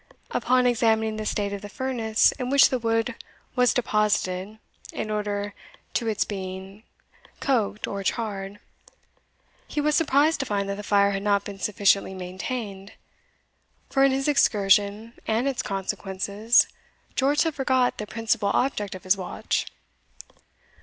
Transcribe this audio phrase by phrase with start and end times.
[0.31, 3.13] Upon examining the state of the furnace in which the wood
[3.55, 4.57] was deposited
[4.91, 5.53] in order
[5.93, 6.81] to its being
[7.39, 8.59] coked or charred,
[9.67, 12.93] he was surprised to find that the fire had not been sufficiently maintained;
[13.91, 16.67] for in his excursion and its consequences,
[17.15, 19.67] George had forgot the principal object of his watch.